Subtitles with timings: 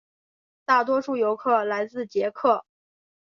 [0.65, 2.65] 大多数游客来自捷克。